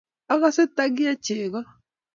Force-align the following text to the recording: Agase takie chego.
Agase 0.33 0.63
takie 0.75 1.11
chego. 1.25 1.59